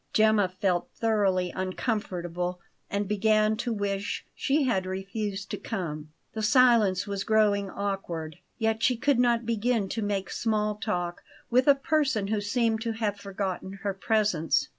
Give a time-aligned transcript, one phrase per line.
[0.13, 2.59] Gemma felt thoroughly uncomfortable,
[2.89, 8.81] and began to wish she had refused to come; the silence was growing awkward; yet
[8.81, 13.17] she could not begin to make small talk with a person who seemed to have
[13.19, 14.69] forgotten her presence.